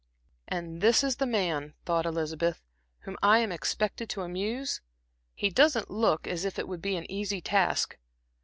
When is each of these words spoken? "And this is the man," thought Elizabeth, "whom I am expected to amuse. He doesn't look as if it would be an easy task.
"And 0.47 0.81
this 0.81 1.03
is 1.03 1.17
the 1.17 1.27
man," 1.27 1.75
thought 1.85 2.07
Elizabeth, 2.07 2.63
"whom 3.01 3.17
I 3.21 3.37
am 3.37 3.51
expected 3.51 4.09
to 4.09 4.23
amuse. 4.23 4.81
He 5.35 5.51
doesn't 5.51 5.91
look 5.91 6.25
as 6.25 6.43
if 6.43 6.57
it 6.57 6.67
would 6.67 6.81
be 6.81 6.95
an 6.95 7.05
easy 7.11 7.39
task. 7.39 7.99